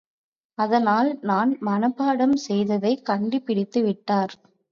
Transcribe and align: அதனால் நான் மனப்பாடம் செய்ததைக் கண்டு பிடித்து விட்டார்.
அதனால் 0.57 1.09
நான் 1.21 1.51
மனப்பாடம் 1.61 2.35
செய்ததைக் 2.45 3.05
கண்டு 3.05 3.39
பிடித்து 3.41 3.81
விட்டார். 3.83 4.33